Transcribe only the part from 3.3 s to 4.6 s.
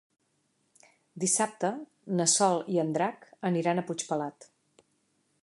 aniran a Puigpelat.